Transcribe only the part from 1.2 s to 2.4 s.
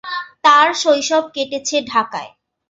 কেটেছে ঢাকায়।